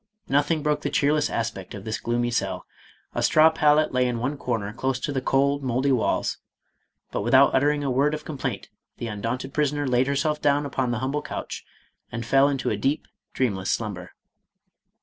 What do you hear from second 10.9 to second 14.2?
humble couch and fell into a deep, dreamless slumber.